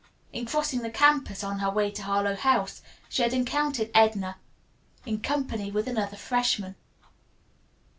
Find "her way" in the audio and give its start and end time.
1.59-1.91